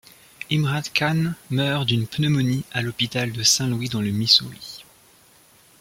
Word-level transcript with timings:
Imrat 0.51 0.89
Khan 0.95 1.35
meurt 1.51 1.85
d'une 1.85 2.07
pneumonie 2.07 2.65
à 2.71 2.81
l'hôpital 2.81 3.31
de 3.31 3.43
Saint-Louis 3.43 3.87
dans 3.89 4.01
le 4.01 4.09
Missouri. 4.09 4.81